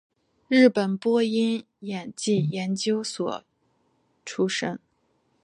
[0.47, 3.43] 日本播音演技研究所
[4.25, 4.79] 出身。